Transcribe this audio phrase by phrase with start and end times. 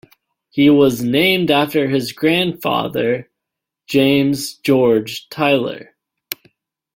[0.49, 3.29] He was named after his grandfather,
[3.85, 5.93] James George Tyler.